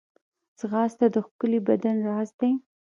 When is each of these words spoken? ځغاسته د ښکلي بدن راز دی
ځغاسته 0.59 1.05
د 1.13 1.15
ښکلي 1.25 1.59
بدن 1.67 1.95
راز 2.07 2.29
دی 2.39 2.51